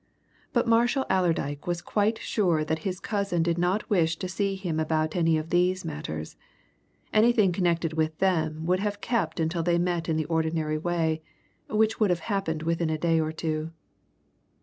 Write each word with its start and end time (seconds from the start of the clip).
But 0.51 0.67
Marshall 0.67 1.05
Allerdyke 1.11 1.67
was 1.67 1.79
quite 1.79 2.17
sure 2.17 2.65
that 2.65 2.79
his 2.79 2.99
cousin 2.99 3.43
did 3.43 3.59
not 3.59 3.87
wish 3.87 4.17
to 4.17 4.27
see 4.27 4.55
him 4.55 4.79
about 4.79 5.15
any 5.15 5.37
of 5.37 5.51
these 5.51 5.85
matters 5.85 6.35
anything 7.13 7.51
connected 7.51 7.93
with 7.93 8.17
them 8.17 8.65
would 8.65 8.79
have 8.79 8.99
kept 8.99 9.39
until 9.39 9.61
they 9.61 9.77
met 9.77 10.09
in 10.09 10.17
the 10.17 10.25
ordinary 10.25 10.79
way, 10.79 11.21
which 11.69 11.99
would 11.99 12.09
have 12.09 12.21
happened 12.21 12.63
within 12.63 12.89
a 12.89 12.97
day 12.97 13.19
or 13.19 13.31
two. 13.31 13.73